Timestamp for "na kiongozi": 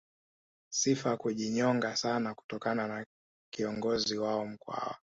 2.87-4.17